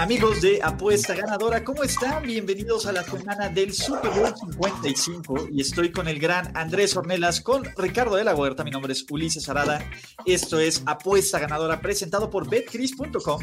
[0.00, 2.22] Amigos de Apuesta Ganadora, ¿cómo están?
[2.22, 7.42] Bienvenidos a la semana del Super Bowl 55 y estoy con el gran Andrés Ornelas,
[7.42, 9.84] con Ricardo de la Huerta, mi nombre es Ulises Arada,
[10.24, 13.42] esto es Apuesta Ganadora presentado por betcris.com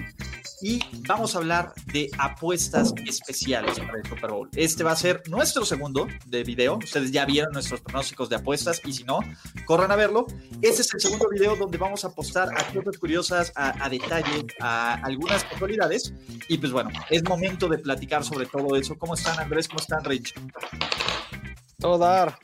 [0.60, 4.50] y vamos a hablar de apuestas especiales para el Super Bowl.
[4.56, 8.82] Este va a ser nuestro segundo de video, ustedes ya vieron nuestros pronósticos de apuestas
[8.84, 9.20] y si no,
[9.66, 10.26] corran a verlo.
[10.64, 14.48] Este es el segundo video donde vamos a apostar a cosas curiosas, a, a detalle,
[14.60, 16.12] a algunas casualidades
[16.48, 18.98] y pues bueno, es momento de platicar sobre todo eso.
[18.98, 19.68] ¿Cómo están Andrés?
[19.68, 20.34] ¿Cómo están Rich?
[21.80, 22.38] Todo dar.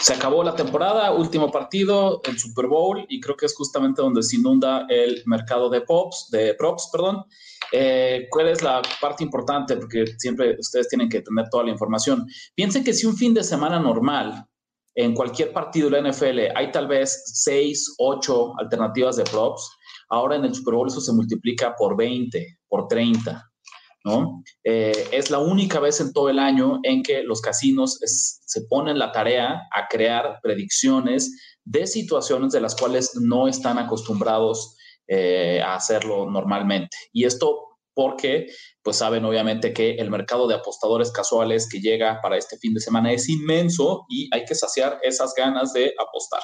[0.00, 4.22] Se acabó la temporada, último partido, el Super Bowl, y creo que es justamente donde
[4.22, 7.24] se inunda el mercado de pops, de props, perdón.
[7.72, 9.76] Eh, ¿Cuál es la parte importante?
[9.76, 12.26] Porque siempre ustedes tienen que tener toda la información.
[12.54, 14.46] Piensen que si un fin de semana normal,
[14.94, 19.70] en cualquier partido de la NFL, hay tal vez seis, ocho alternativas de props,
[20.14, 23.50] ahora en el Super Bowl eso se multiplica por 20, por 30.
[24.04, 24.42] ¿no?
[24.62, 28.98] Eh, es la única vez en todo el año en que los casinos se ponen
[28.98, 34.76] la tarea a crear predicciones de situaciones de las cuales no están acostumbrados
[35.08, 36.96] eh, a hacerlo normalmente.
[37.12, 38.48] Y esto porque,
[38.82, 42.80] pues saben obviamente que el mercado de apostadores casuales que llega para este fin de
[42.80, 46.42] semana es inmenso y hay que saciar esas ganas de apostar.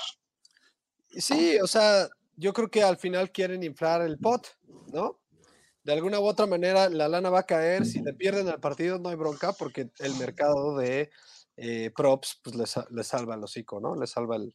[1.10, 2.08] Sí, o sea,
[2.40, 4.46] yo creo que al final quieren inflar el pot,
[4.92, 5.20] ¿no?
[5.82, 7.86] de alguna u otra manera la lana va a caer.
[7.86, 11.10] Si le pierden al partido, no hay bronca, porque el mercado de
[11.56, 12.56] eh, props pues
[12.90, 13.94] le, salva el hocico, ¿no?
[13.96, 14.54] Le salva el.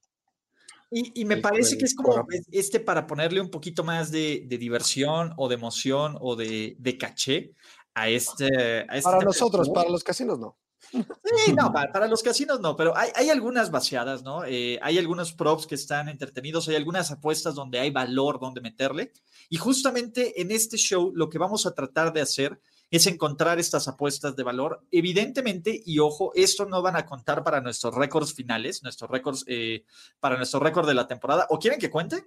[0.92, 5.50] Y, me parece que es como este para ponerle un poquito más de, diversión o
[5.50, 7.54] de emoción o de, caché
[7.94, 8.86] a este.
[8.88, 10.58] A este para nosotros, para los casinos no.
[10.92, 14.46] Sí, no, para, los casinos no, pero hay, algunas vaciadas, ¿no?
[14.46, 19.12] Eh, hay algunos props que están entretenidos, hay algunas apuestas donde hay valor donde meterle.
[19.50, 22.60] Y justamente en este show lo que vamos a tratar de hacer
[22.92, 24.86] es encontrar estas apuestas de valor.
[24.92, 29.86] Evidentemente, y ojo, esto no van a contar para nuestros récords finales, nuestros récords, eh,
[30.20, 31.48] para nuestro récord de la temporada.
[31.50, 32.26] ¿O quieren que cuente?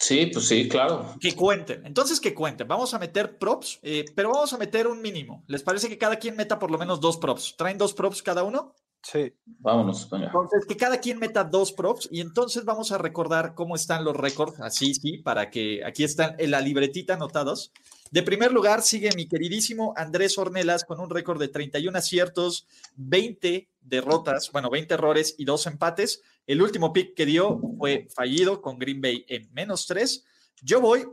[0.00, 1.16] Sí, pues sí, claro.
[1.20, 1.84] Que cuenten.
[1.84, 2.68] Entonces, que cuenten.
[2.68, 5.44] Vamos a meter props, eh, pero vamos a meter un mínimo.
[5.48, 7.56] ¿Les parece que cada quien meta por lo menos dos props?
[7.56, 8.74] ¿Traen dos props cada uno?
[9.02, 9.32] Sí.
[9.46, 10.08] Vámonos.
[10.12, 14.16] Entonces, que cada quien meta dos props y entonces vamos a recordar cómo están los
[14.16, 17.72] récords, así, sí, para que aquí están en la libretita anotados.
[18.10, 22.66] De primer lugar sigue mi queridísimo Andrés Ornelas con un récord de 31 aciertos,
[22.96, 26.22] 20 derrotas, bueno, 20 errores y dos empates.
[26.48, 30.24] El último pick que dio fue fallido con Green Bay en menos 3.
[30.62, 31.06] Yo voy,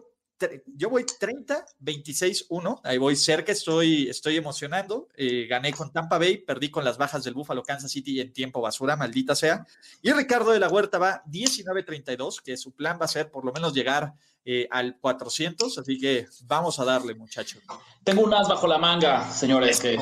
[0.65, 2.81] yo voy 30, 26, 1.
[2.85, 5.09] Ahí voy cerca, estoy, estoy emocionando.
[5.13, 8.61] Eh, gané con Tampa Bay, perdí con las bajas del Buffalo Kansas City en tiempo
[8.61, 9.67] basura, maldita sea.
[10.01, 13.43] Y Ricardo de la Huerta va 19, 32, que su plan va a ser por
[13.43, 14.13] lo menos llegar
[14.45, 15.77] eh, al 400.
[15.77, 17.61] Así que vamos a darle, muchachos.
[18.05, 19.81] Tengo un as bajo la manga, señores.
[19.81, 19.99] Que...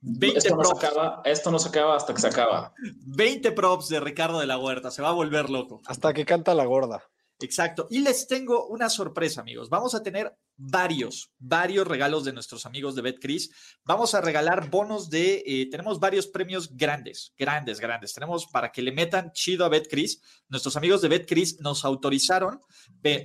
[0.00, 2.72] 20 esto, no se acaba, esto no se acaba hasta que se acaba.
[3.06, 5.80] 20 props de Ricardo de la Huerta, se va a volver loco.
[5.86, 7.02] Hasta que canta la gorda.
[7.40, 7.86] Exacto.
[7.90, 9.68] Y les tengo una sorpresa, amigos.
[9.68, 13.50] Vamos a tener varios, varios regalos de nuestros amigos de BetCris.
[13.84, 18.14] Vamos a regalar bonos de, eh, tenemos varios premios grandes, grandes, grandes.
[18.14, 20.22] Tenemos para que le metan chido a BetCris.
[20.48, 22.60] Nuestros amigos de BetCris nos autorizaron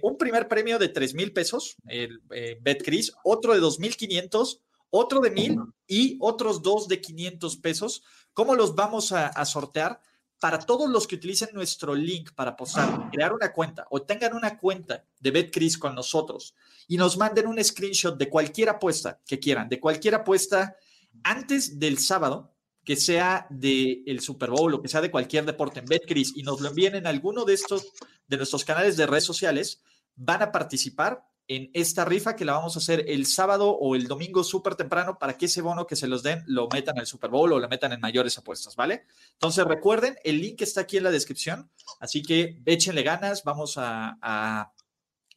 [0.02, 4.60] un primer premio de 3 mil pesos, el eh, BetCris, otro de 2.500
[4.92, 5.58] otro de mil
[5.88, 8.04] y otros dos de 500 pesos.
[8.34, 10.00] ¿Cómo los vamos a, sortear?
[10.40, 14.58] Para todos los que utilicen nuestro link para posar, crear una cuenta o tengan una
[14.58, 16.56] cuenta de BetCris con nosotros
[16.88, 20.76] y nos manden un screenshot de cualquier apuesta que quieran, de cualquier apuesta
[21.24, 22.54] antes del sábado,
[22.84, 26.42] que sea del el Super Bowl o que sea de cualquier deporte en BetCris y
[26.42, 27.92] nos lo envíen en alguno de estos
[28.28, 29.84] de nuestros canales de redes sociales,
[30.16, 31.24] van a participar
[31.56, 35.20] en esta rifa que la vamos a hacer el sábado o el domingo súper temprano
[35.20, 37.68] para que ese bono que se los den lo metan al Super Bowl o lo
[37.68, 39.04] metan en mayores apuestas, ¿vale?
[39.34, 41.70] Entonces recuerden, el link está aquí en la descripción,
[42.00, 44.72] así que échenle ganas, vamos a,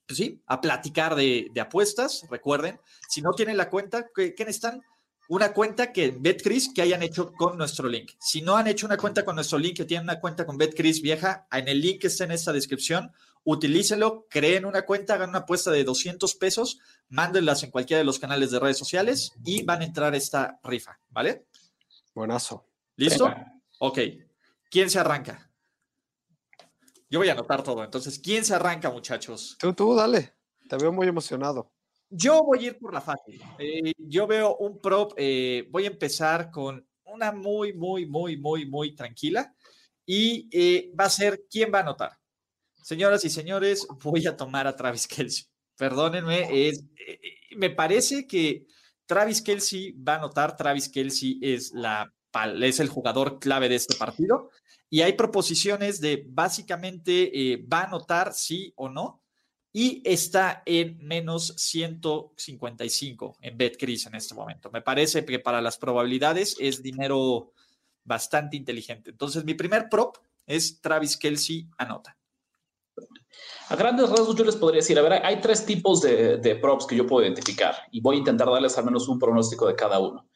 [0.07, 2.79] pues sí, a platicar de, apuestas, recuerden,
[3.09, 4.83] si no tienen la cuenta, ¿qué, qué necesitan?
[5.27, 8.11] una cuenta que BetCris que hayan hecho con nuestro link.
[8.21, 11.01] Si no han hecho una cuenta con nuestro link, que tienen una cuenta con BetCris
[11.01, 13.11] vieja, en el link que está en esta descripción,
[13.45, 18.19] utilícenlo, creen una cuenta, hagan una apuesta de 200 pesos, mándenlas en cualquiera de los
[18.19, 21.47] canales de redes sociales y van a entrar esta rifa, ¿vale?
[22.15, 22.67] Buenazo.
[22.97, 23.33] ¿Listo?
[23.79, 23.99] Ok.
[24.71, 25.51] ¿Quién se arranca?
[27.11, 27.85] Yo voy a anotar todo.
[27.85, 29.57] Entonces, ¿quién se arranca, muchachos?
[29.59, 30.35] Tú, tú, dale.
[30.69, 31.71] Te veo muy emocionado.
[32.11, 33.41] Yo voy a ir por la fácil.
[33.59, 38.67] Eh, yo veo un prop, eh, voy a empezar con una muy, muy, muy, muy,
[38.67, 39.55] muy tranquila
[40.07, 42.19] y eh, va a ser quién va a anotar.
[42.85, 45.47] Señoras y señores, voy a tomar a Travis Kelsey.
[45.75, 46.85] Perdónenme, es,
[47.57, 48.67] me parece que
[49.07, 50.55] Travis Kelsey va a anotar.
[50.55, 52.13] Travis Kelsey es, la,
[52.61, 54.51] es el jugador clave de este partido
[54.91, 59.23] y hay proposiciones de básicamente va a anotar sí o no
[59.73, 64.71] y está en menos 155 en BetCris en este momento.
[64.71, 67.55] Me parece que para las probabilidades es dinero
[68.05, 69.09] bastante inteligente.
[69.09, 72.15] Entonces, mi primer prop es Travis Kelsey anota.
[73.69, 76.87] A grandes rasgos yo les podría decir, a ver, hay tres tipos de, de, props
[76.87, 79.99] que yo puedo identificar y voy a intentar darles al menos un pronóstico de cada
[79.99, 80.29] uno.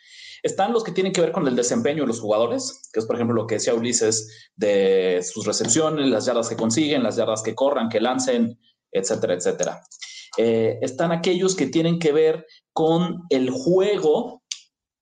[0.42, 3.16] Están los que tienen que ver con el desempeño de los jugadores, que es por
[3.16, 7.54] ejemplo lo que decía Ulises de sus recepciones, las yardas que consiguen, las yardas que
[7.54, 8.58] corran, que lancen,
[8.90, 9.82] etcétera, etcétera.
[10.36, 14.42] Eh, están aquellos que tienen que ver con el juego,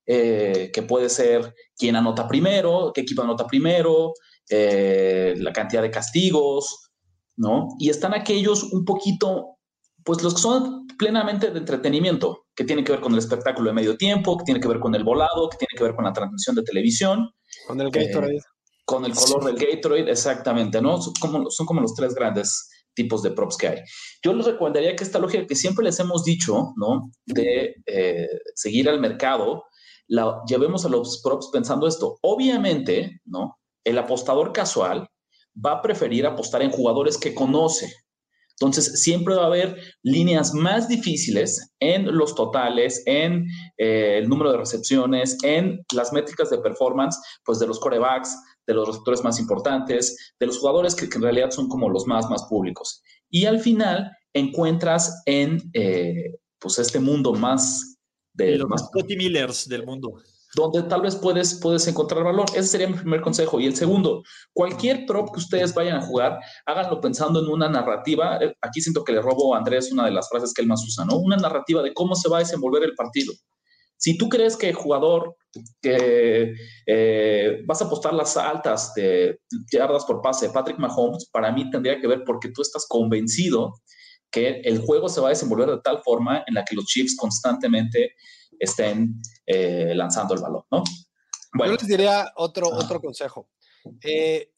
[0.07, 4.15] eh, que puede ser quién anota primero, qué equipo anota primero,
[4.49, 6.91] eh, la cantidad de castigos,
[7.37, 7.69] ¿no?
[7.79, 9.57] Y están aquellos un poquito,
[10.05, 13.75] pues los que son plenamente de entretenimiento, que tienen que ver con el espectáculo de
[13.75, 16.13] medio tiempo, que tiene que ver con el volado, que tiene que ver con la
[16.13, 17.31] transmisión de televisión.
[17.67, 18.39] Con el Gatorade.
[18.85, 21.01] con el color del Gatorade, exactamente, ¿no?
[21.01, 23.81] Son como, son como los tres grandes tipos de props que hay.
[24.25, 27.11] Yo les recomendaría que esta lógica que siempre les hemos dicho, ¿no?
[27.27, 29.65] De eh, seguir al mercado,
[30.09, 32.19] la llevemos a los props pensando esto.
[32.23, 33.59] Obviamente, ¿no?
[33.85, 35.09] El apostador casual
[35.65, 37.93] va a preferir apostar en jugadores que conoce.
[38.59, 44.51] Entonces, siempre va a haber líneas más difíciles en los totales, en eh, el número
[44.51, 48.35] de recepciones, en las métricas de performance, pues de los corebacks,
[48.67, 52.31] de los receptores más importantes, de los jugadores que, en realidad son como los más,
[52.31, 53.03] más públicos.
[53.29, 57.99] Y al final encuentras en eh, pues este mundo más
[58.33, 60.15] de los más Scotty Millers del mundo.
[60.57, 62.47] Donde tal vez puedes, puedes encontrar valor.
[62.55, 63.61] Ese sería mi primer consejo.
[63.61, 64.23] Y el segundo,
[64.55, 68.39] cualquier prop que ustedes vayan a jugar, háganlo pensando en una narrativa.
[68.39, 70.83] Eh, aquí siento que le robo a Andrés una de las frases que él más
[70.83, 71.19] usa, ¿no?
[71.19, 73.35] Una narrativa de cómo se va a desenvolver el partido.
[73.99, 75.37] Si tú crees que el jugador
[75.83, 76.55] que
[76.87, 79.39] eh, vas a apostar las altas de
[79.71, 83.75] yardas por pase, Patrick Mahomes, para mí tendría que ver porque tú estás convencido
[84.31, 87.17] que el juego se va a desenvolver de tal forma en la que los Chiefs
[87.17, 88.15] constantemente
[88.59, 90.83] estén eh, lanzando el balón, ¿no?
[91.55, 91.73] Bueno.
[91.73, 93.49] Yo les diría otro, otro consejo.
[94.03, 94.53] Eh,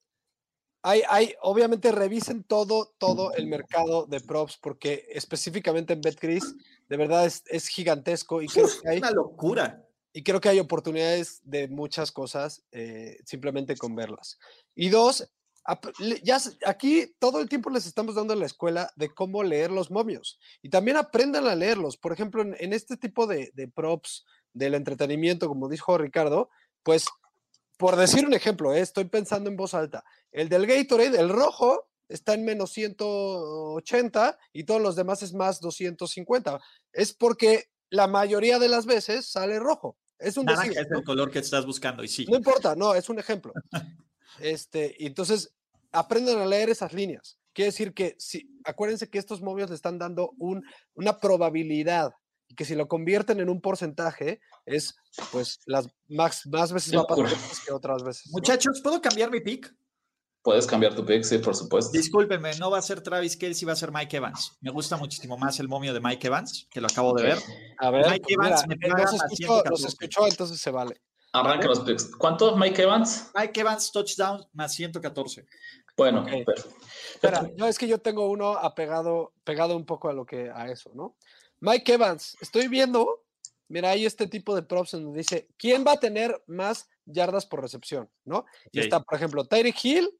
[0.83, 6.55] hay, hay, obviamente revisen todo, todo el mercado de props porque específicamente en BetCris
[6.89, 9.85] de verdad es, es gigantesco y creo que hay una locura.
[10.13, 14.39] Y creo que hay oportunidades de muchas cosas eh, simplemente con verlas.
[14.75, 15.31] Y dos,
[16.23, 20.39] ya aquí todo el tiempo les estamos dando la escuela de cómo leer los momios
[20.63, 21.97] y también aprendan a leerlos.
[21.97, 26.49] Por ejemplo, en, este tipo de, de, props del entretenimiento, como dijo Ricardo,
[26.83, 27.07] pues
[27.77, 31.89] por decir un ejemplo, eh, estoy pensando en voz alta, el del Gatorade, el rojo,
[32.09, 36.61] está en menos 180 y todos los demás es más 250.
[36.93, 39.97] Es porque la mayoría de las veces sale rojo.
[40.19, 42.27] Es un es el color que estás buscando y sí.
[42.29, 43.53] No importa, no, es un ejemplo.
[44.41, 45.55] este, y entonces
[45.93, 47.39] aprendan a leer esas líneas.
[47.53, 50.63] Quiere decir que si, acuérdense que estos móviles le están dando un,
[50.95, 52.13] una probabilidad
[52.47, 54.95] y que si lo convierten en un porcentaje es
[55.33, 58.31] pues las más, más veces va a pasar que otras veces.
[58.33, 59.75] Muchachos, ¿puedo cambiar mi pick?
[60.43, 61.91] Puedes cambiar tu pick, sí, por supuesto.
[61.93, 64.57] Discúlpenme, no va a ser Travis Kelsey, va a ser Mike Evans.
[64.61, 67.39] Me gusta muchísimo más el momio de Mike Evans, que lo acabo de ver.
[67.79, 71.03] A ver, Mike pues Evans me paga escuchó, nos escuchó, entonces se vale.
[71.33, 72.15] Arranca los picks.
[72.17, 73.31] ¿Cuánto Mike Evans?
[73.35, 75.47] Mike Evans, touchdown, más 114.
[75.97, 76.69] Bueno, perfecto.
[77.15, 80.71] Espera, no, es que yo tengo uno apegado, pegado un poco a lo que, a
[80.71, 81.17] eso, ¿no?
[81.61, 83.25] Mike Evans, estoy viendo,
[83.67, 87.47] mira, hay este tipo de props en donde dice, ¿quién va a tener más yardas
[87.47, 88.09] por recepción?
[88.25, 88.47] ¿No?
[88.71, 90.11] Y está, por ejemplo, Tyreek Hill,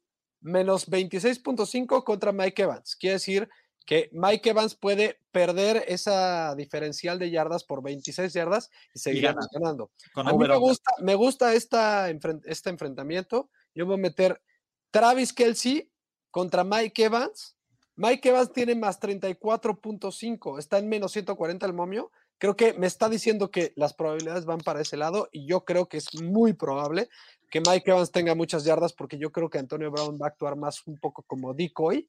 [0.41, 2.95] menos 26.5 contra Mike Evans.
[2.95, 3.49] Quiere decir
[3.89, 9.89] que Mike Evans puede perder esa diferencial de yardas por 26 yardas y seguir ganando.
[10.13, 12.07] a mí me gusta, me gusta esta,
[12.45, 13.49] este enfrentamiento.
[13.73, 14.43] Yo voy a meter
[14.91, 15.89] Travis Kelsey
[16.29, 17.57] contra Mike Evans.
[17.95, 22.11] Mike Evans tiene más 34.5, está en menos 140 el momio.
[22.37, 25.89] Creo que me está diciendo que las probabilidades van para ese lado y yo creo
[25.89, 27.09] que es muy probable
[27.49, 30.55] que Mike Evans tenga muchas yardas porque yo creo que Antonio Brown va a actuar
[30.57, 32.07] más un poco como decoy.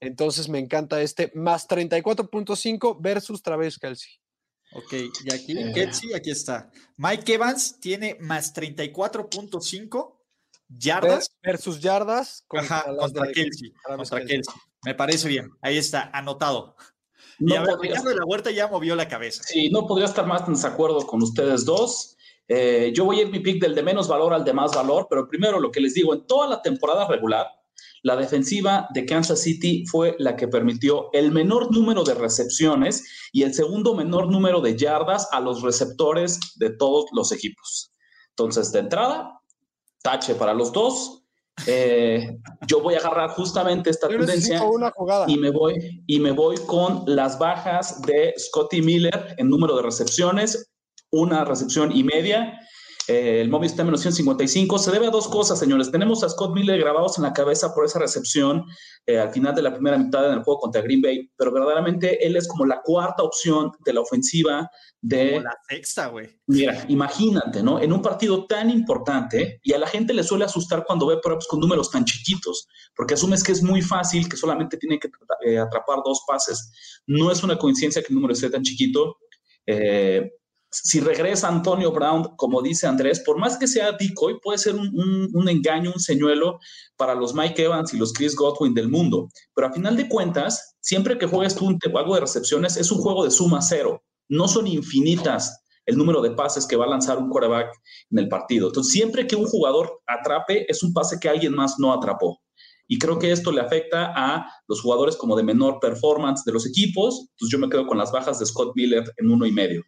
[0.00, 4.10] Entonces me encanta este más 34.5 versus Travis Kelsey.
[4.72, 4.92] Ok,
[5.24, 5.72] y aquí eh.
[5.74, 6.70] Kelsey, aquí está.
[6.96, 10.16] Mike Evans tiene más 34.5
[10.68, 11.30] yardas.
[11.42, 12.84] Versus yardas contra,
[13.34, 13.74] Kelsey.
[13.82, 14.54] Contra Kelsey.
[14.84, 15.50] Me parece bien.
[15.60, 16.76] Ahí está, anotado.
[17.38, 19.42] y a ver, Ricardo de la Huerta ya movió la cabeza.
[19.42, 22.16] Sí, no podría estar más en desacuerdo con ustedes dos.
[22.48, 25.06] Eh, yo voy a ir mi pick del de menos valor al de más valor,
[25.10, 27.46] pero primero lo que les digo, en toda la temporada regular,
[28.02, 33.42] la defensiva de Kansas City fue la que permitió el menor número de recepciones y
[33.42, 37.92] el segundo menor número de yardas a los receptores de todos los equipos.
[38.30, 39.40] Entonces, de entrada,
[40.02, 41.24] tache para los dos.
[41.66, 44.62] Eh, yo voy a agarrar justamente esta tendencia
[45.26, 49.82] y me voy y me voy con las bajas de Scotty Miller en número de
[49.82, 50.70] recepciones
[51.10, 52.58] una recepción y media.
[53.10, 54.78] Eh, el móvil está en menos 155.
[54.78, 55.90] Se debe a dos cosas, señores.
[55.90, 58.64] Tenemos a Scott Miller grabados en la cabeza por esa recepción
[59.04, 62.24] eh, al final de la primera mitad en el juego contra Green Bay, pero verdaderamente
[62.24, 65.32] él es como la cuarta opción de la ofensiva de...
[65.32, 66.28] Como la sexta, güey.
[66.46, 67.80] Mira, imagínate, ¿no?
[67.80, 71.48] En un partido tan importante, y a la gente le suele asustar cuando ve props
[71.48, 75.10] con números tan chiquitos, porque asumes que es muy fácil, que solamente tiene que
[75.46, 77.02] eh, atrapar dos pases.
[77.08, 79.16] No es una coincidencia que el número esté tan chiquito.
[79.66, 80.30] Eh,
[80.70, 85.48] si regresa Antonio Brown, como dice Andrés, por más que sea decoy, puede ser un,
[85.48, 86.60] engaño, un señuelo
[86.96, 89.28] para los Mike Evans y los Chris Godwin del mundo.
[89.54, 92.98] Pero a final de cuentas, siempre que juegues tú un algo de recepciones, es un
[92.98, 94.02] juego de suma cero.
[94.28, 97.72] No son infinitas el número de pases que va a lanzar un quarterback
[98.10, 98.68] en el partido.
[98.68, 102.38] Entonces, siempre que un jugador atrape, es un pase que alguien más no atrapó.
[102.86, 106.66] Y creo que esto le afecta a los jugadores como de menor performance de los
[106.66, 107.28] equipos.
[107.32, 109.82] Entonces, yo me quedo con las bajas de Scott Miller en uno y medio.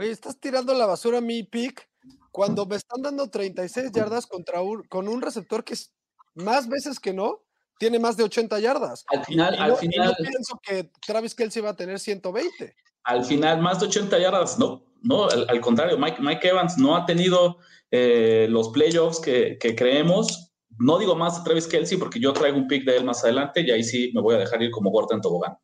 [0.00, 1.86] Oye, estás tirando la basura a mi pick
[2.32, 5.92] cuando me están dando 36 yardas contra un, con un receptor que es
[6.34, 7.42] más veces que no
[7.78, 9.04] tiene más de 80 yardas.
[9.08, 10.16] Al final, al final.
[10.18, 12.74] pienso que Travis Kelsey va a tener 120.
[13.04, 17.04] Al final, más de 80 yardas, no, no, al, contrario, Mike, Mike, Evans no ha
[17.04, 17.58] tenido
[17.90, 20.54] eh, los playoffs que, que, creemos.
[20.78, 23.60] No digo más de Travis Kelsey porque yo traigo un pick de él más adelante
[23.60, 25.58] y ahí sí me voy a dejar ir como Gordon Tobogán.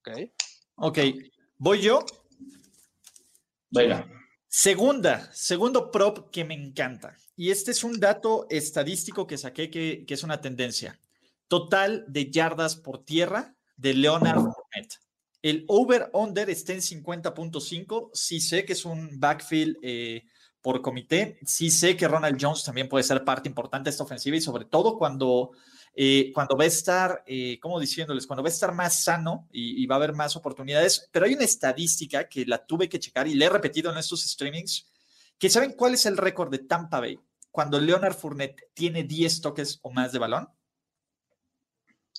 [0.00, 0.10] Ok.
[0.76, 0.98] Ok.
[1.56, 2.04] Voy yo.
[3.70, 4.06] Venga.
[4.48, 7.16] Segunda, segundo prop que me encanta.
[7.36, 10.98] Y este es un dato estadístico que saqué que, es una tendencia.
[11.46, 14.98] Total de yardas por tierra de Leonard Fournette.
[15.40, 18.10] El over-under está en 50.5.
[18.12, 20.24] Sí sé que es un backfield eh,
[20.60, 21.38] por comité.
[21.46, 24.64] Sí sé que Ronald Jones también puede ser parte importante de esta ofensiva y sobre
[24.64, 25.52] todo cuando
[25.94, 28.26] eh, cuando va a estar, eh, ¿cómo diciéndoles?
[28.26, 31.08] Cuando va a estar más sano y, va a haber más oportunidades.
[31.10, 34.22] Pero hay una estadística que la tuve que checar y le he repetido en estos
[34.22, 34.88] streamings,
[35.38, 37.18] que ¿saben cuál es el récord de Tampa Bay
[37.50, 40.48] cuando Leonard Fournette tiene 10 toques o más de balón?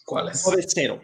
[0.05, 0.45] ¿Cuál es?
[0.45, 1.01] 9-0.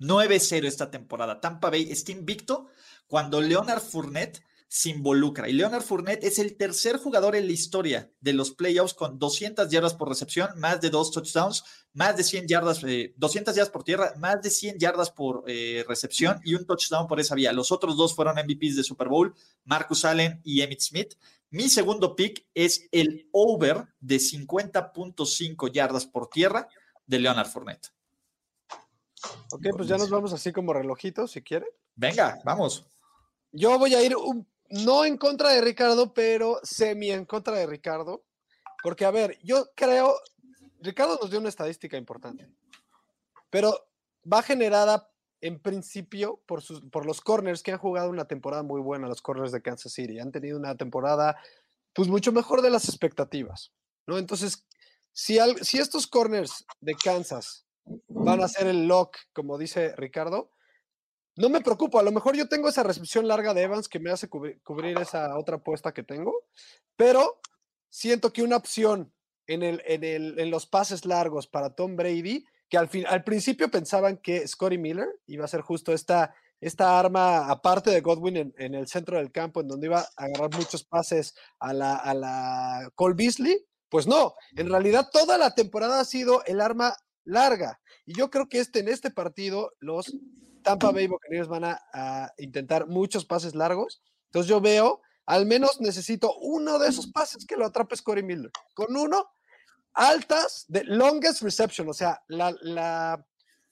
[0.00, 1.40] 9-0 esta temporada.
[1.40, 2.68] Tampa Bay está invicto
[3.06, 5.48] cuando Leonard Fournette se involucra.
[5.48, 9.70] Y Leonard Fournette es el tercer jugador en la historia de los playoffs con 200
[9.70, 13.82] yardas por recepción, más de dos touchdowns, más de 100 yardas, 200 eh, yardas por
[13.82, 17.52] tierra, más de 100 yardas por eh, recepción y un touchdown por esa vía.
[17.52, 19.34] Los otros dos fueron MVPs de Super Bowl,
[19.64, 21.14] Marcus Allen y Emmitt Smith.
[21.50, 26.68] Mi segundo pick es el over de 50.5 yardas por tierra
[27.06, 27.88] de Leonard Fournette.
[29.50, 31.68] Ok, pues ya nos vamos así como relojitos, si quieren.
[31.96, 32.84] Venga, vamos.
[33.50, 37.66] Yo voy a ir un no en contra de Ricardo, pero semi en contra de
[37.66, 38.24] Ricardo.
[38.82, 40.14] Porque, a ver, yo creo,
[40.80, 42.48] Ricardo nos dio una estadística importante,
[43.50, 43.88] pero
[44.30, 45.10] va generada
[45.40, 49.22] en principio por, sus, por los corners que han jugado una temporada muy buena, los
[49.22, 50.18] corners de Kansas City.
[50.18, 51.36] Han tenido una temporada,
[51.92, 53.72] pues, mucho mejor de las expectativas,
[54.06, 54.18] ¿no?
[54.18, 54.64] Entonces,
[55.12, 57.66] si, si estos corners de Kansas
[58.08, 60.52] van a ser el lock, como dice Ricardo,
[61.38, 64.10] no me preocupo, a lo mejor yo tengo esa recepción larga de Evans que me
[64.10, 66.34] hace cubrir, esa otra apuesta que tengo,
[66.96, 67.40] pero
[67.88, 69.12] siento que una opción
[69.46, 74.18] en, el, en, los pases largos para Tom Brady, que al, fin, al principip pensaban
[74.18, 78.88] que Scotty Miller iba a ser justo esta, esta arma, aparte de Godwin, en, el
[78.88, 83.14] centro del campo, en donde iba a agarrar muchos pases a la, a la Cole
[83.14, 87.80] Beasley, pues no, en realidad toda la temporada ha sido el arma larga.
[88.04, 90.14] Y yo creo que este, en este partido los
[90.68, 94.02] Tampa Bay Buccaneers van a, a intentar muchos pases largos.
[94.26, 98.50] Entonces yo veo, al menos necesito uno de esos pases que lo atrape Scotty Miller.
[98.74, 99.30] Con uno,
[99.94, 103.24] altas de longest reception, o sea, la, la,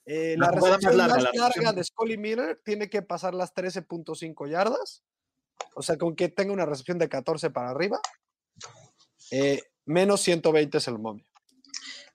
[0.05, 3.01] eh, la, La jugada más recepción larga, más la larga de Scully Miller tiene que
[3.01, 5.03] pasar las 13.5 yardas.
[5.75, 7.99] O sea, con que tenga una recepción de 14 para arriba.
[9.31, 11.25] eh, menos 120 es el momio.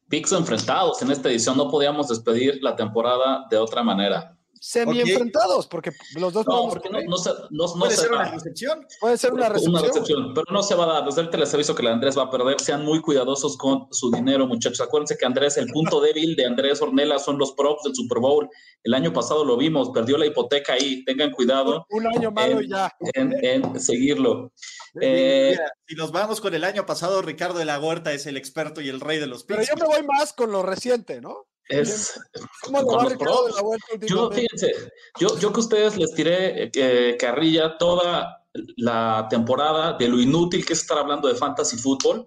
[0.08, 1.56] Picks enfrentados en esta edición.
[1.56, 4.38] No podíamos despedir la temporada de otra manera.
[4.64, 8.12] Semi enfrentados, porque los dos No, porque no, no se, no, no Puede se ser
[8.12, 8.20] va.
[8.20, 8.86] una recepción.
[9.00, 9.82] puede ser una recepción.
[9.82, 11.04] recepción, pero no se va a dar.
[11.04, 12.60] Desde ahorita les aviso que el Andrés va a perder.
[12.60, 14.80] Sean muy cuidadosos con su dinero, muchachos.
[14.80, 18.48] Acuérdense que Andrés, el punto débil de Andrés Ornella son los props del Super Bowl.
[18.84, 21.04] El año pasado lo vimos, perdió la hipoteca ahí.
[21.04, 22.88] Tengan cuidado Un año malo y ya.
[23.14, 24.52] en, en seguirlo.
[25.00, 28.36] Eh, Mira, si nos vamos con el año pasado, Ricardo de la Huerta es el
[28.36, 29.70] experto y el rey de los Pero picks.
[29.70, 31.46] yo me voy más con lo reciente, ¿no?
[31.80, 32.20] Es,
[32.62, 34.72] ¿Cómo Con los la Vuelta Yo, fíjense,
[35.18, 38.44] yo, yo que ustedes les tiré eh, carrilla toda
[38.76, 42.26] la temporada de lo inútil que es estar hablando de fantasy fútbol.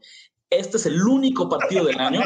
[0.49, 2.21] Este es el único partido del año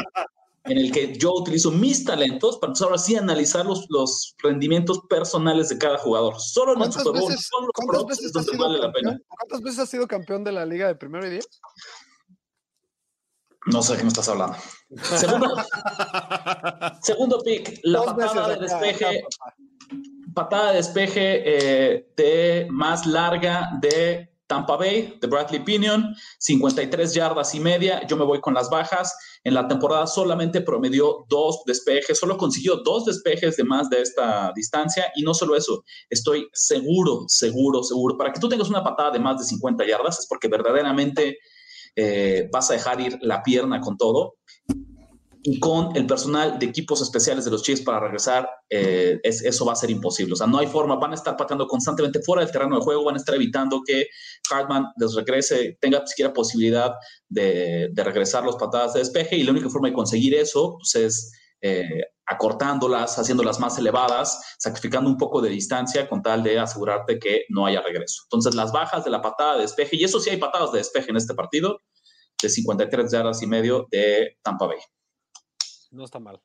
[0.64, 5.00] en el que yo utilizo mis talentos para entonces ahora sí analizar los, los rendimientos
[5.08, 6.38] personales de cada jugador.
[6.38, 9.20] Solo en el ¿Cuántas Super Bowl, veces, solo los cuántas veces vale la pena.
[9.28, 11.48] ¿Cuántas veces has sido campeón de la Liga de Primero y Diez?
[13.66, 14.56] No sé de qué me estás hablando.
[15.02, 15.54] Segundo,
[17.02, 19.24] segundo pick, la patada de despeje.
[20.34, 27.54] patada de despeje eh, de más larga de Tampa Bay, de Bradley Pinion, 53 yardas
[27.54, 28.04] y media.
[28.08, 29.16] Yo me voy con las bajas.
[29.44, 34.52] En la temporada solamente promedió dos despejes, solo consiguió dos despejes de más de esta
[34.56, 35.12] distancia.
[35.14, 38.18] Y no solo eso, estoy seguro, seguro, seguro.
[38.18, 41.38] Para que tú tengas una patada de más de 50 yardas es porque verdaderamente
[41.96, 44.34] eh, vas a dejar ir la pierna con todo
[45.42, 49.64] y con el personal de equipos especiales de los Chiefs para regresar, eh, es- eso
[49.64, 50.34] va a ser imposible.
[50.34, 53.04] O sea, no hay forma, van a estar pateando constantemente fuera del terreno de juego,
[53.04, 54.06] van a estar evitando que
[54.50, 56.92] Hartman les regrese, tenga siquiera posibilidad
[57.28, 60.94] de, de regresar los patadas de despeje y la única forma de conseguir eso pues,
[60.94, 67.18] es eh, acortándolas, haciéndolas más elevadas, sacrificando un poco de distancia con tal de asegurarte
[67.18, 68.22] que no haya regreso.
[68.26, 71.10] Entonces, las bajas de la patada de despeje, y eso sí hay patadas de despeje
[71.10, 71.80] en este partido,
[72.40, 74.78] de 53 yardas y medio de Tampa Bay.
[75.90, 76.40] No está mal.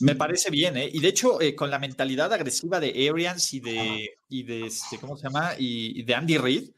[0.00, 0.90] Me parece bien, ¿eh?
[0.92, 4.98] Y de hecho, eh, con la mentalidad agresiva de Arians y de, y de este,
[4.98, 5.52] ¿cómo se llama?
[5.56, 6.70] Y, y de Andy Reid,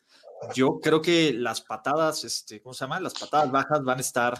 [0.54, 3.00] yo creo que las patadas, este, ¿cómo se llama?
[3.00, 4.34] Las patadas bajas van a estar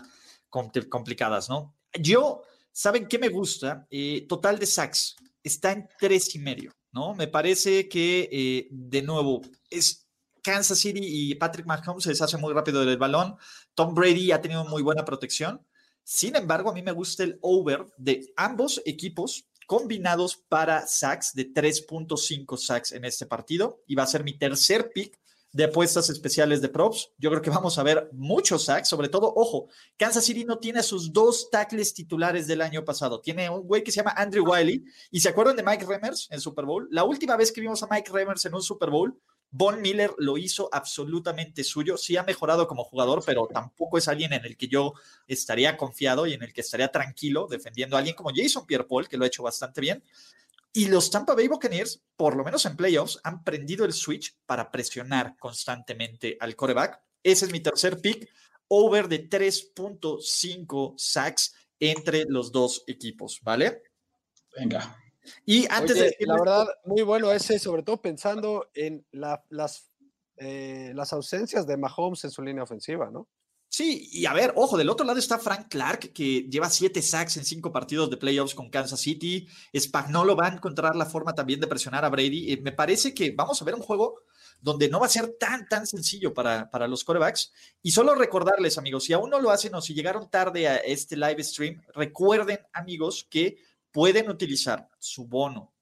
[0.51, 1.75] compl- complicadas, ¿no?
[1.99, 2.43] Yo,
[2.75, 3.87] ¿saben qué me gusta?
[3.89, 7.15] Eh, total de sacks está en tres y medio, ¿no?
[7.15, 10.07] Me parece que, eh, de nuevo, es
[10.43, 13.37] Kansas City y Patrick Mahomes se deshace muy rápido del balón.
[13.75, 15.65] Tom Brady ha tenido muy buena protección.
[16.03, 21.51] Sin embargo, a mí me gusta el over de ambos equipos combinados para sacks de
[21.51, 25.19] 3.5 sacks en este partido y va a ser mi tercer pick
[25.55, 27.13] de apuestas especiales de props.
[27.17, 30.81] Yo creo que vamos a ver muchos sacks, sobre todo, ojo, Kansas City no tiene
[30.81, 33.21] a sus dos tackles titulares del año pasado.
[33.21, 36.41] Tiene un güey que se llama Andrew Wiley y se acuerdan de Mike Remmers en
[36.41, 36.89] Super Bowl.
[36.91, 39.17] La última vez que vimos a Mike Remmers en un Super Bowl,
[39.53, 41.97] Von Miller lo hizo absolutamente suyo.
[41.97, 44.95] Sí ha mejorado como jugador, pero tampoco es alguien en el que yo
[45.29, 49.17] estaría confiado y en el que estaría tranquilo defendiendo a alguien como Jason Pierre-Paul, que
[49.17, 50.03] lo ha hecho bastante bien.
[50.77, 54.73] Y los Tampa Bay Buccaneers, por lo menos en playoffs, han prendido el switch para
[54.73, 57.01] presionar constantemente al coreback.
[57.23, 58.29] Ese es mi tercer pick,
[58.67, 63.83] over de 3.5 sacks entre los dos equipos, ¿vale?
[64.57, 64.99] Venga.
[65.47, 69.91] Y antes Oye, de la verdad, muy bueno ese, sobre todo pensando en la- las,
[70.39, 73.29] eh, las ausencias de Mahomes en su línea ofensiva, ¿no?
[73.77, 77.39] Sí, y a ver, ojo, del otro lado está Frank Clark, que lleva siete sacks
[77.39, 79.49] en cinco partidos de playoffs con Kansas City.
[79.77, 82.53] Spagnolo va a encontrar la forma también de presionar a Brady.
[82.53, 84.21] Eh, me parece que vamos a ver un juego
[84.61, 87.53] donde no va a ser tan, tan sencillo para, para los corebacks.
[87.83, 91.17] Y solo recordarles, amigos, si aún no lo hacen o si llegaron tarde a este
[91.17, 93.57] live stream, recuerden, amigos, que
[93.91, 95.74] pueden utilizar su bono.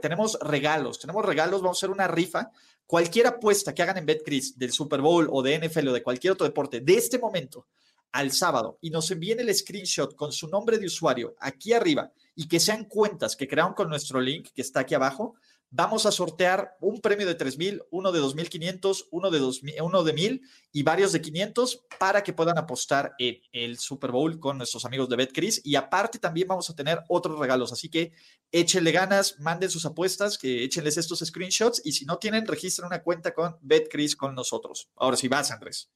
[0.00, 2.50] Tenemos regalos, tenemos regalos, vamos a hacer una rifa.
[2.86, 6.32] Cualquier apuesta que hagan en BetCris del Super Bowl o de NFL o de cualquier
[6.32, 7.66] otro deporte de este momento
[8.12, 12.46] al sábado y nos envíen el screenshot con su nombre de usuario aquí arriba y
[12.46, 15.34] que sean cuentas que crearon con nuestro link que está aquí abajo,
[15.72, 20.12] vamos a sortear un premio de 3000, uno de 2500, uno de 2000, uno de
[20.12, 24.84] 1000 y varios de 500 para que puedan apostar en el Super Bowl con nuestros
[24.84, 28.12] amigos de BetCris y aparte también vamos a tener otros regalos, así que
[28.52, 33.02] échenle ganas, manden sus apuestas, que échenles estos screenshots y si no tienen, registren una
[33.02, 34.90] cuenta con BetCris con nosotros.
[34.96, 35.90] Ahora sí vas, Andrés.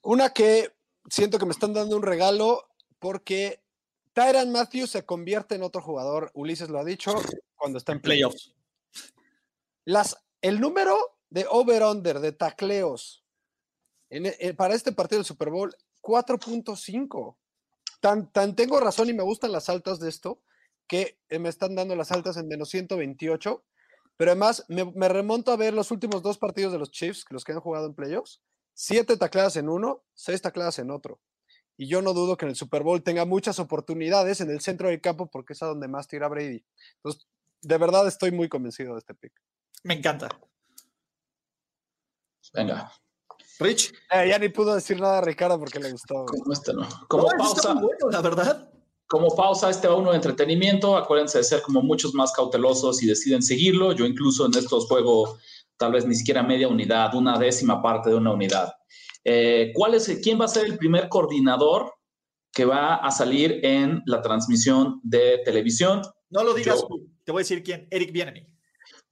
[0.00, 0.72] Una que
[1.10, 2.66] siento que me están dando un regalo
[2.98, 3.62] porque
[4.14, 7.14] Tyran Matthews se convierte en otro jugador, Ulises lo ha dicho,
[7.54, 8.54] cuando está en playoffs.
[9.84, 10.96] Las, el número
[11.30, 13.24] de over-under de tacleos
[14.10, 17.36] eh, para este partido del Super Bowl, 4.5.
[18.00, 20.42] Tan, tan tengo razón y me gustan las altas de esto,
[20.86, 23.64] que eh, me están dando las altas en menos 128.
[24.18, 27.52] Pero además me, remonto a ver los últimos dos partidos de los Chiefs, los que
[27.52, 28.42] han jugado en playoffs.
[28.74, 31.20] Siete tacleadas en uno, seis tacleadas en otro.
[31.78, 34.88] Y yo no dudo que en el Super Bowl tenga muchas oportunidades en el centro
[34.88, 36.62] del campo porque es a donde más tira Brady.
[36.96, 37.26] Entonces,
[37.62, 39.32] de verdad estoy muy convencido de este pick.
[39.84, 40.28] Me encanta.
[42.54, 42.92] Venga.
[43.58, 43.92] Rich.
[44.10, 46.26] Eh, ya ni pudo decir nada a Ricardo porque le gustó.
[46.26, 46.88] Como este no.
[47.08, 47.74] Como pausa.
[47.74, 48.68] Bueno, la verdad.
[49.06, 50.96] Como pausa, este va uno de entretenimiento.
[50.96, 53.92] Acuérdense de ser como muchos más cautelosos y deciden seguirlo.
[53.92, 55.38] Yo incluso en estos juego
[55.82, 58.72] tal vez ni siquiera media unidad, una décima parte de una unidad.
[59.24, 61.92] Eh, ¿cuál es, ¿Quién va a ser el primer coordinador
[62.52, 66.02] que va a salir en la transmisión de televisión?
[66.30, 68.46] No lo digas tú, te voy a decir quién, Eric Bienemy.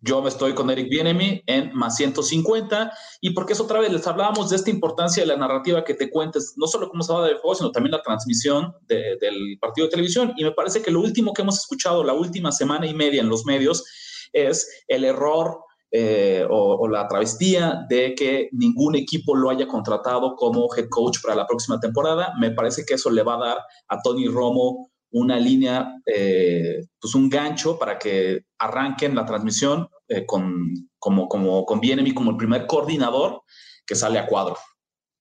[0.03, 4.07] Yo me estoy con Eric Bienemy en más 150 y porque es otra vez les
[4.07, 7.19] hablábamos de esta importancia de la narrativa que te cuentes, no solo cómo se va
[7.19, 10.33] a dar el juego, sino también la transmisión del partido de televisión.
[10.39, 13.29] Y me parece que lo último que hemos escuchado la última semana y media en
[13.29, 13.85] los medios
[14.33, 15.59] es el error
[15.93, 21.35] eh, o, la travestía de que ningún equipo lo haya contratado como head coach para
[21.35, 22.33] la próxima temporada.
[22.39, 23.59] Me parece que eso le va a dar
[23.89, 30.25] a Tony Romo una línea, eh, pues un gancho para que arranquen la transmisión eh,
[30.27, 33.43] con, como, como conviene mí como el primer coordinador
[33.87, 34.57] que sale a cuadro.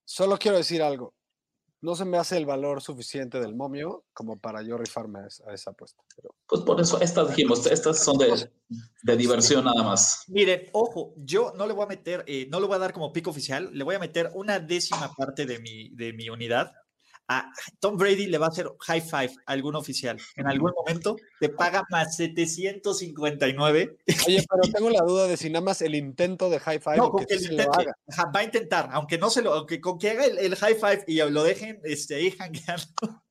[0.06, 1.14] Solo quiero decir algo
[1.82, 5.72] no se me hace el valor suficiente del momio como para yo rifarme a esa,
[5.72, 6.04] apuesta.
[6.48, 8.50] Pues por eso, estas dijimos, estas son de,
[9.04, 10.26] de, diversión nada más.
[10.28, 13.14] Miren, ojo, yo no le voy a meter, eh, no le voy a dar como
[13.14, 16.74] pico oficial, le voy a meter una décima parte de mi, de mi unidad
[17.30, 20.20] a Tom Brady le va a hacer high five a algún oficial.
[20.36, 23.98] En algún momento te paga más 759.
[24.28, 26.98] Oye, pero tengo la duda de si nada más el intento de high five.
[26.98, 27.72] No, con que, el intento,
[28.36, 31.18] va a intentar, aunque no se lo, aunque con que haga el, high five y
[31.18, 32.36] lo dejen este, ahí.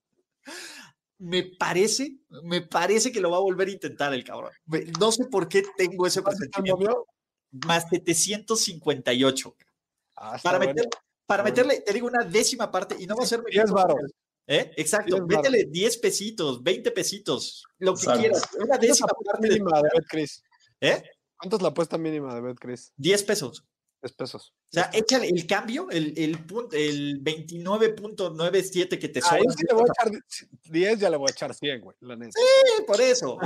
[1.21, 4.53] Me parece, me parece que lo va a volver a intentar el cabrón.
[5.01, 7.09] No sé por qué tengo ese presentimiento.
[7.67, 9.57] Más 758.
[10.15, 10.89] Ah, para meter,
[11.29, 13.45] para meterle, te digo, una décima parte y no va a ser...
[13.45, 14.01] 10 baros.
[14.47, 14.73] ¿Eh?
[14.79, 18.49] Exacto, métele 10 pesitos, 20 pesitos, lo que quieras.
[18.59, 20.43] Una décima parte mínima de, Betcris.
[20.81, 21.03] ¿Eh?
[21.37, 22.95] ¿Cuánto es la apuesta mínima de Betcris?
[22.97, 23.62] 10 pesos.
[24.01, 24.55] 10 pesos.
[24.55, 26.38] O sea, échale el cambio, el, el,
[26.73, 29.41] el 29.97 que te sobra.
[29.47, 30.11] Ah, le voy a echar
[30.64, 32.33] 10, ya le voy a echar 100, güey, la neta.
[32.33, 33.37] Sí, por eso.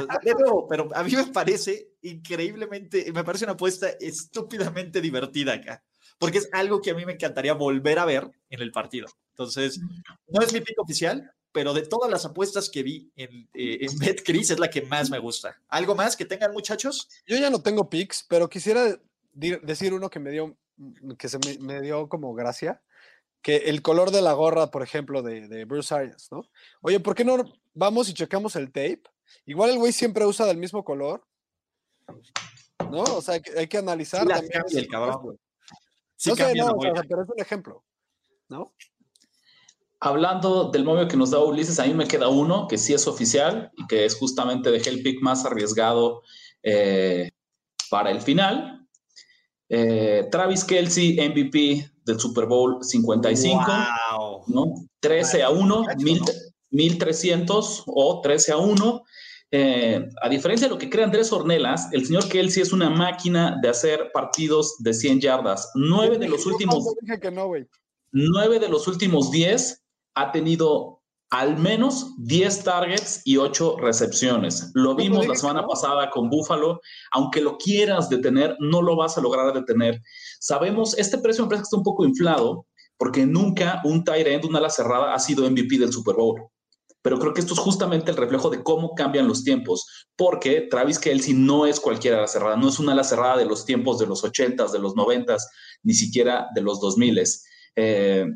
[0.71, 5.83] pero a mí me parece increíblemente, me parece una apuesta estúpidamente divertida acá
[6.22, 9.08] porque es algo que a mí me encantaría volver a ver en el partido.
[9.30, 9.80] Entonces,
[10.28, 13.98] no es mi pico oficial, pero de todas las apuestas que vi en, eh, en
[13.98, 15.61] BetCris es la que más me gusta.
[15.66, 17.08] ¿Algo más que tengan, muchachos?
[17.26, 19.00] Yo ya no tengo picks, pero quisiera
[19.32, 20.56] decir uno que me dio,
[21.18, 22.80] que se me, dio como gracia,
[23.42, 26.48] que el color de la gorra, por ejemplo, de, de Bruce Arias, ¿no?
[26.82, 29.02] Oye, ¿por qué no vamos y checamos el tape?
[29.44, 31.26] Igual el güey siempre usa del mismo color,
[32.92, 33.02] ¿no?
[33.02, 34.24] O sea, hay que, analizar.
[34.24, 35.37] también el cabrón
[36.26, 36.76] no sé, no,
[37.08, 37.85] pero es un ejemplo,
[38.48, 38.74] ¿no?
[40.00, 43.06] Hablando del momio que nos da Ulises, a mí me queda uno que sí es
[43.06, 46.22] oficial y que es justamente dejé el pick más arriesgado
[46.62, 47.30] eh,
[47.88, 48.88] para el final.
[49.68, 53.64] Eh, Travis Kelsey, MVP del Super Bowl 55,
[54.48, 54.74] ¿no?
[55.00, 55.85] 13 a 1,
[56.70, 59.02] 1300 o 13 a 1.
[59.55, 63.59] Eh, a diferencia de lo que cree Andrés Ornelas, el señor Kelsey es una máquina
[63.61, 65.71] de hacer partidos de 100 yardas.
[65.75, 66.83] Nueve de los últimos.
[68.12, 69.83] nueve de los últimos 10
[70.15, 74.71] ha tenido al menos 10 targets y 8 recepciones.
[74.73, 76.81] Lo vimos la semana pasada con Buffalo.
[77.12, 80.01] Aunque lo quieras detener, no lo vas a lograr detener.
[80.41, 84.45] Sabemos, este precio me parece que está un poco inflado porque nunca un tight end,
[84.47, 86.52] una ala cerrada, ha sido MVP del Super Bowl
[87.03, 90.99] pero creo que esto es justamente el reflejo de cómo cambian los tiempos, porque Travis
[90.99, 94.07] Kelsey no es cualquier ala cerrada, no es una ala cerrada de los tiempos de
[94.07, 95.43] los 80s, de los 90s,
[95.83, 97.43] ni siquiera de los 2000s.
[97.77, 98.27] Eh,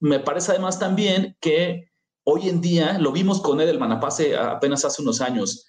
[0.00, 1.90] me parece además también que
[2.24, 5.64] hoy en día, lo vimos con Edelman apenas hace unos años,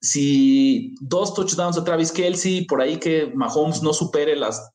[0.00, 4.73] si dos touchdowns de Travis Kelsey, por ahí que Mahomes no supere las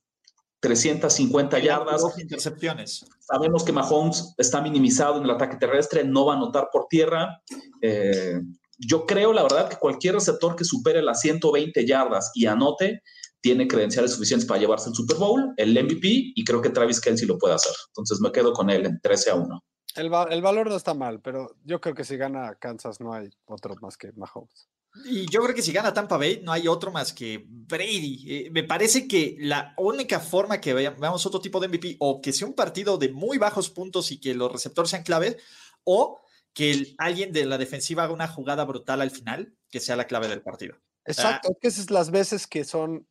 [0.60, 2.02] 350 yardas.
[2.02, 3.06] Dos intercepciones.
[3.20, 7.42] Sabemos que Mahomes está minimizado en el ataque terrestre, no va a anotar por tierra.
[7.82, 8.42] Eh,
[8.78, 13.02] yo creo, la verdad, que cualquier receptor que supere las 120 yardas y anote
[13.42, 17.28] tiene credenciales suficientes para llevarse el Super Bowl, el MVP, y creo que Travis Kelsey
[17.28, 17.74] lo puede hacer.
[17.88, 19.64] Entonces me quedo con él en 13 a 1.
[19.96, 23.76] El, valor no está mal, pero yo creo que si gana Kansas no hay otro
[23.82, 24.70] más que Mahomes.
[25.06, 28.26] Y yo creo que si gana Tampa Bay no hay otro más que Brady.
[28.28, 32.34] Eh, me parece que la única forma que veamos otro tipo de MVP o que
[32.34, 35.38] sea un partido de muy bajos puntos y que los receptores sean clave
[35.84, 36.22] o
[36.54, 40.28] que alguien de la defensiva haga una jugada brutal al final que sea la clave
[40.28, 40.76] del partido.
[41.06, 43.08] Exacto, que esas las veces que son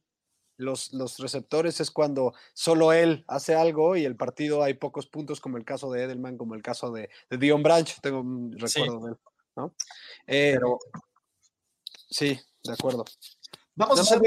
[0.57, 5.41] los, los, receptores es cuando solo él hace algo y el partido hay pocos puntos,
[5.41, 9.12] como el caso de Edelman, como el caso de, Dion Branch, tengo un recuerdo de
[9.12, 9.19] él,
[9.57, 9.75] ¿no?
[10.27, 10.79] Eh, Pero
[12.09, 13.05] sí, de acuerdo.
[13.75, 14.21] Vamos a hacer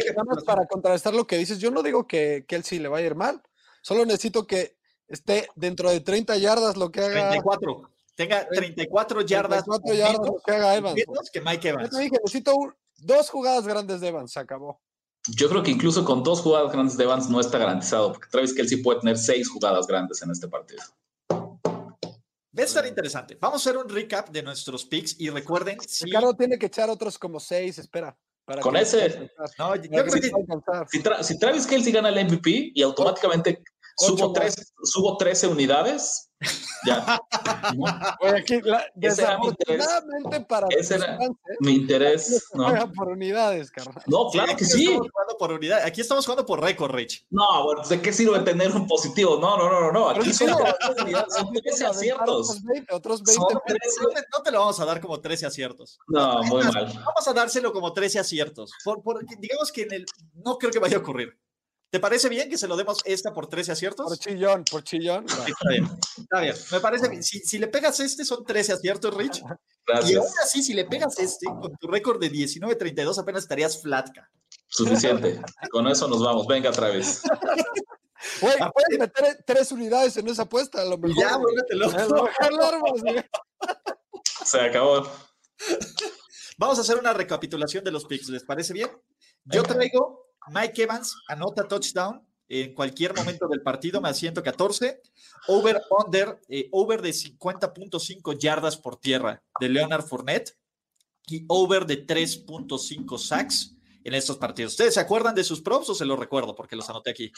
[0.45, 1.59] para contrarrestar lo que dices.
[1.59, 3.41] Yo no digo que, que él sí le vaya a ir mal,
[3.81, 7.29] solo necesito que esté dentro de 30 yardas lo que haga.
[7.29, 7.91] 34.
[8.15, 9.63] Tenga 34 yardas.
[9.65, 11.03] 34 yardas lo que haga Evans.
[11.31, 11.89] Que Mike Evans.
[11.91, 12.55] Yo te dije, necesito
[12.97, 14.79] dos jugadas grandes de Evans, se acabó.
[15.27, 18.55] Yo creo que incluso con dos jugadas grandes de Evans no está garantizado, porque Travis
[18.67, 20.81] sí puede tener seis jugadas grandes en este partido.
[22.57, 23.37] Va a estar interesante.
[23.39, 25.77] Vamos a hacer un recap de nuestros picks y recuerden.
[25.87, 26.05] Si...
[26.05, 28.17] Ricardo tiene que echar otros como seis, espera.
[28.61, 29.31] con ese.
[29.57, 33.63] No, yo creo que si, si, Travis Kelsey gana el MVP y automáticamente
[33.97, 36.31] subo, tres, subo 13 unidades,
[36.85, 37.19] ya.
[38.21, 38.61] Oye, aquí,
[38.95, 41.19] desafortunadamente para ese era
[41.59, 42.43] mi interés.
[42.53, 42.91] No.
[42.93, 44.03] por unidades, carnal.
[44.07, 44.85] No, claro que sí.
[44.85, 45.85] Estamos jugando por unidades.
[45.85, 47.27] Aquí estamos jugando por récord, Rich.
[47.29, 49.37] No, bueno, ¿de qué sirve tener un positivo?
[49.39, 50.09] No, no, no, no.
[50.09, 52.63] Aquí son, son 13 aciertos.
[52.63, 53.53] 20, otros 20.
[54.33, 55.99] No te lo vamos a dar como 13 aciertos.
[56.07, 56.85] No, muy mal.
[56.85, 58.71] Vamos a dárselo como 13 aciertos.
[58.83, 60.05] Por, por, digamos que en el.
[60.33, 61.37] No creo que vaya a ocurrir.
[61.91, 64.07] ¿Te parece bien que se lo demos esta por 13 aciertos?
[64.07, 65.25] Por chillón, por chillón.
[65.25, 66.55] Está bien, está bien.
[66.71, 67.21] Me parece bien.
[67.21, 69.43] Si, le pegas este, son 13 aciertos, Rich.
[69.85, 70.09] Gracias.
[70.09, 74.31] Y aún así, si le pegas este, con tu récord de 19-32, apenas estarías flatka.
[74.67, 75.41] Suficiente.
[75.69, 76.47] Con eso nos vamos.
[76.47, 77.21] Venga, otra vez.
[78.39, 81.17] Güey, puedes meter tres unidades en esa apuesta, a lo mejor.
[81.17, 81.39] Ya,
[81.71, 82.29] loco.
[84.45, 85.07] Se acabó.
[86.55, 88.29] Vamos a hacer una recapitulación de los picks.
[88.29, 88.91] ¿Les parece bien?
[89.45, 95.01] Yo traigo Mike Evans anota touchdown en cualquier momento del partido, más 114.
[95.47, 100.57] Over under, eh, over de 50.5 yardas por tierra de Leonard Fournette
[101.27, 104.73] y over de 3.5 sacks en estos partidos.
[104.73, 107.31] ¿Ustedes se acuerdan de sus props o se los recuerdo porque los anoté aquí?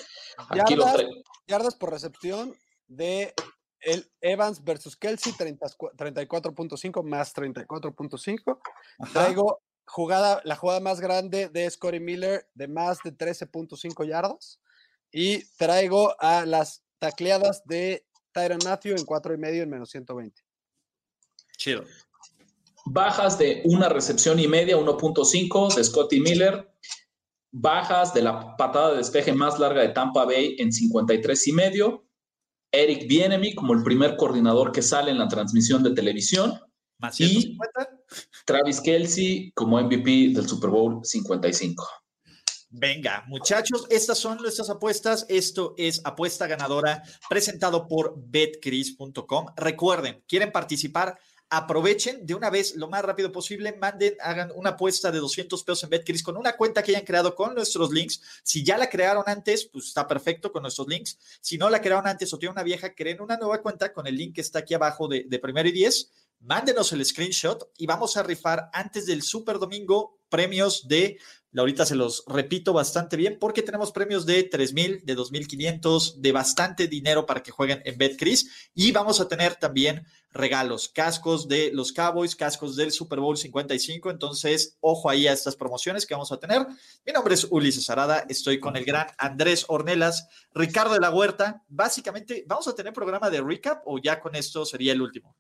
[1.48, 2.56] Yardas, por recepción
[2.88, 3.34] de
[3.82, 8.60] el Evans versus Kelsey, 34.5 más 34.5.
[9.12, 14.60] Traigo jugada, la jugada más grande de Scotty Miller de más de 13.5 yardas.
[15.12, 20.42] Y traigo a las tacleadas de Tyron Matthew en 4 y medio en menos 120.
[21.58, 21.84] Chido.
[22.86, 26.70] Bajas de una recepción y media, 1.5 de Scotty Miller.
[27.52, 32.06] Bajas de la patada de despeje más larga de Tampa Bay en 53 y medio.
[32.72, 36.60] Eric Bienemy como el primer coordinador que sale en la transmisión de televisión.
[37.20, 37.58] Y
[38.46, 42.04] Travis Kelsey como MVP del Super Bowl 55.
[42.76, 45.28] Venga, muchachos, estas son nuestras apuestas.
[45.30, 49.46] Esto es apuesta ganadora presentado por betcris.com.
[49.56, 51.20] Recuerden, quieren participar,
[51.52, 55.84] aprovechen de una vez lo más rápido posible, manden, hagan una apuesta de 200 pesos
[55.84, 58.22] en BetCris con una cuenta que hayan creado con nuestros links.
[58.42, 61.20] Si ya la crearon antes, pues está perfecto con nuestros links.
[61.42, 64.18] Si no la crearon antes o tienen una vieja, creen una nueva cuenta con el
[64.18, 66.12] link que está aquí abajo de, de primero y 10
[66.44, 71.20] mándenos el screenshot y vamos a rifar antes del Super Domingo premios de,
[71.56, 76.88] ahorita se los repito bastante bien, porque tenemos premios de 3,000, de 2,500, de bastante
[76.88, 81.94] dinero para que jueguen en BetCris y vamos a tener también regalos, cascos de los
[81.94, 86.40] Cowboys, cascos del Super Bowl 55, entonces ojo ahí a estas promociones que vamos a
[86.40, 86.66] tener.
[87.06, 91.64] Mi nombre es Ulises Arada, estoy con el gran Andrés Ornelas, Ricardo de la Huerta,
[91.68, 95.38] básicamente vamos a tener programa de recap o ya con esto sería el último.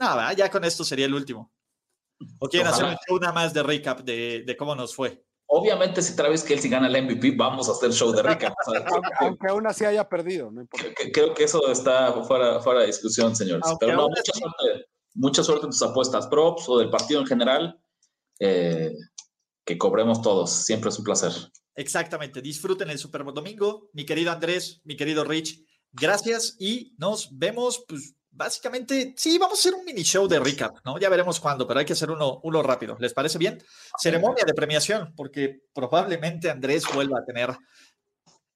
[0.00, 1.52] Nada, ya con esto sería el último.
[2.38, 5.24] ¿O quieren hacer una más de recap de, cómo nos fue?
[5.46, 8.54] Obviamente, si Travis Kelsey gana el MVP, vamos a hacer show de recap.
[9.20, 10.50] aunque, aún así haya perdido,
[11.12, 13.64] Creo que eso está fuera, fuera de discusión, señores.
[13.78, 17.80] Pero no, mucha, suerte, mucha suerte en tus apuestas props o del partido en general.
[18.38, 18.92] Eh,
[19.66, 20.50] que cobremos todos.
[20.50, 21.32] Siempre es un placer.
[21.74, 22.42] Exactamente.
[22.42, 23.90] Disfruten el Super Domingo.
[23.92, 27.84] Mi querido Andrés, mi querido Rich, gracias y nos vemos.
[27.86, 30.98] Pues, básicamente, sí, vamos a hacer un mini show de recap, ¿no?
[30.98, 32.96] Ya veremos cuándo, pero hay que hacer uno, uno rápido.
[32.98, 33.62] ¿Les parece bien?
[33.98, 37.50] Ceremonia de premiación, porque probablemente Andrés vuelva a tener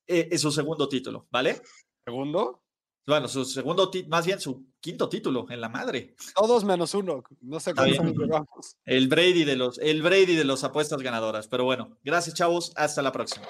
[0.06, 1.60] eh, su segundo título, ¿vale?
[2.02, 2.63] ¿Segundo?
[3.06, 6.14] Bueno, su segundo, más bien su quinto título en la madre.
[6.34, 7.22] Todos menos uno.
[7.42, 8.76] No sé cuántos llevamos.
[8.86, 11.46] El Brady de los, el Brady de los apuestas ganadoras.
[11.48, 12.72] Pero bueno, gracias, chavos.
[12.76, 13.46] Hasta la próxima.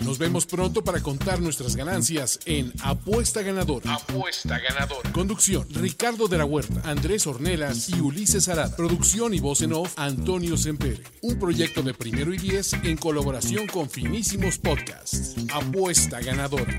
[0.00, 3.92] Nos vemos pronto para contar nuestras ganancias en Apuesta Ganadora.
[3.92, 5.12] Apuesta Ganadora.
[5.12, 8.76] Conducción: Ricardo de la Huerta, Andrés Ornelas y Ulises Arad.
[8.76, 11.02] Producción y voz en off: Antonio Sempere.
[11.22, 15.34] Un proyecto de primero y diez en colaboración con Finísimos Podcasts.
[15.52, 16.78] Apuesta Ganadora.